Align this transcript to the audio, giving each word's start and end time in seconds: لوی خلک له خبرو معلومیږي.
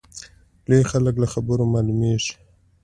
لوی 0.69 0.83
خلک 0.91 1.15
له 1.19 1.27
خبرو 1.33 1.63
معلومیږي. 1.73 2.33